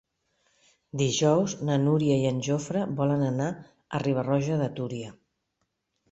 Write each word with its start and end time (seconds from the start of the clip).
Dijous 0.99 1.53
na 1.67 1.75
Núria 1.81 2.15
i 2.21 2.25
en 2.29 2.39
Jofre 2.47 2.81
volen 3.01 3.25
anar 3.27 3.49
a 3.51 4.01
Riba-roja 4.05 4.57
de 4.63 4.71
Túria. 4.81 5.13